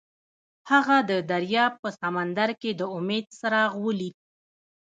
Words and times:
هغه 0.71 0.97
د 1.09 1.11
دریاب 1.31 1.73
په 1.83 1.89
سمندر 2.01 2.49
کې 2.61 2.71
د 2.79 2.81
امید 2.97 3.25
څراغ 3.39 3.71
ولید. 3.85 4.15